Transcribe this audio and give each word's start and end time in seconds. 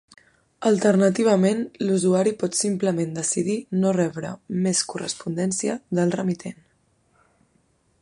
Alternativament, 0.69 1.61
l'usuari 1.89 2.33
pot 2.45 2.57
simplement 2.61 3.13
decidir 3.19 3.59
no 3.83 3.93
rebre 4.01 4.35
més 4.67 4.85
correspondència 4.95 5.81
del 6.01 6.19
remitent. 6.21 6.63